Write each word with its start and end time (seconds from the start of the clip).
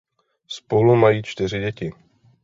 Spolu 0.47 0.95
mají 0.95 1.23
čtyři 1.23 1.59
děti. 1.59 1.91